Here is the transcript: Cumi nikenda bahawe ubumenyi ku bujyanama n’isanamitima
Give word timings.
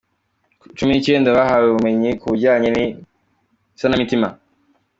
Cumi 0.75 0.91
nikenda 0.93 1.37
bahawe 1.37 1.65
ubumenyi 1.69 2.09
ku 2.19 2.25
bujyanama 2.31 2.71
n’isanamitima 2.75 4.27